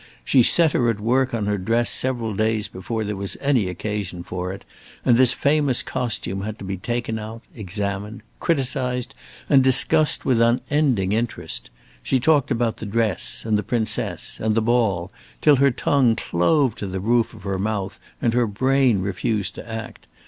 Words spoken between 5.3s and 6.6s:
famous costume had